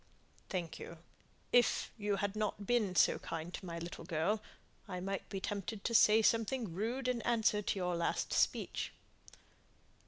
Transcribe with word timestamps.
"Thank 0.49 0.79
you. 0.79 0.97
If 1.53 1.91
you 1.95 2.15
hadn't 2.15 2.65
been 2.65 2.95
so 2.95 3.19
kind 3.19 3.53
to 3.53 3.65
my 3.67 3.77
little 3.77 4.03
girl, 4.03 4.41
I 4.87 4.99
might 4.99 5.29
be 5.29 5.39
tempted 5.39 5.83
to 5.83 5.93
say 5.93 6.23
something 6.23 6.73
rude 6.73 7.07
in 7.07 7.21
answer 7.21 7.61
to 7.61 7.75
your 7.77 7.95
last 7.95 8.33
speech." 8.33 8.93